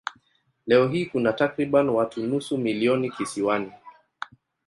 Leo 0.65 0.87
hii 0.87 1.05
kuna 1.05 1.33
takriban 1.33 1.89
watu 1.89 2.21
nusu 2.27 2.57
milioni 2.57 3.09
kisiwani. 3.11 3.71